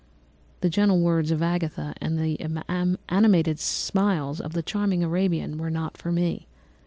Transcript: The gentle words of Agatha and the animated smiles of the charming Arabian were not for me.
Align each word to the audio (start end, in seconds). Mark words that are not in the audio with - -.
The 0.61 0.69
gentle 0.71 0.99
words 0.99 1.29
of 1.29 1.43
Agatha 1.43 1.93
and 2.01 2.17
the 2.17 2.39
animated 3.07 3.59
smiles 3.59 4.41
of 4.41 4.53
the 4.53 4.63
charming 4.63 5.03
Arabian 5.03 5.59
were 5.59 5.69
not 5.69 5.95
for 5.95 6.11
me. 6.11 6.47